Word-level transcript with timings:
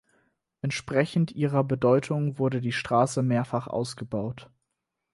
Entsprechend 0.63 1.29
ihrer 1.31 1.63
Bedeutung 1.63 2.39
wurde 2.39 2.59
die 2.59 2.71
Straße 2.71 3.21
mehrfach 3.21 3.67
ausgebaut. 3.67 4.49